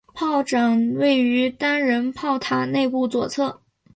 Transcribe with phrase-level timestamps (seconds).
[0.15, 3.61] 炮长位于单人炮塔内部左侧。